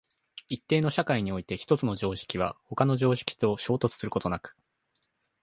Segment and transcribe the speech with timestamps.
[0.47, 4.57] 一定の社会において一つの常識は他の常識と衝突することなく、